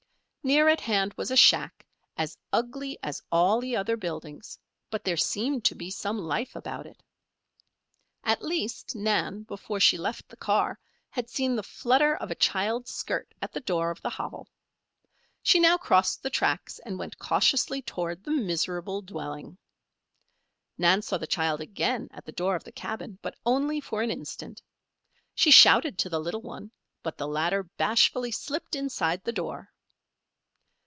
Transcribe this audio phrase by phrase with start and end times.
[0.43, 1.85] Near at hand was a shack,
[2.17, 4.57] as ugly as all the other buildings;
[4.89, 7.03] but there seemed to be some life about it.
[8.23, 10.79] At least, Nan, before she left the car,
[11.11, 14.47] had seen the flutter of a child's skirt at the door of the hovel.
[15.43, 19.59] She now crossed the tracks and went cautiously toward the miserable dwelling.
[20.75, 24.09] Nan saw the child again at the door of the cabin, but only for an
[24.09, 24.63] instant.
[25.35, 26.71] She shouted to the little one,
[27.03, 29.71] but the latter bashfully slipped inside the door.